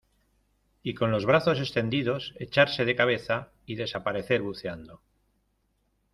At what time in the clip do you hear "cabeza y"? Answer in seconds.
2.95-3.75